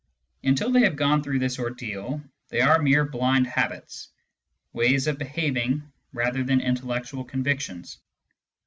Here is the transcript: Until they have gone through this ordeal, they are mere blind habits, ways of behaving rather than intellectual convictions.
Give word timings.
Until 0.43 0.71
they 0.71 0.79
have 0.81 0.95
gone 0.95 1.21
through 1.21 1.37
this 1.37 1.59
ordeal, 1.59 2.21
they 2.49 2.59
are 2.61 2.81
mere 2.81 3.05
blind 3.05 3.45
habits, 3.45 4.09
ways 4.73 5.05
of 5.05 5.19
behaving 5.19 5.83
rather 6.11 6.43
than 6.43 6.59
intellectual 6.59 7.23
convictions. 7.23 7.99